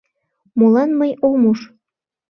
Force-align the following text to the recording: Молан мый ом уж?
Молан 0.59 0.89
мый 0.99 1.11
ом 1.29 1.41
уж? 1.51 1.59